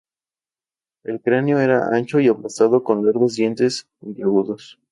[1.03, 4.79] El cráneo era ancho y aplastado, con largos dientes puntiagudos.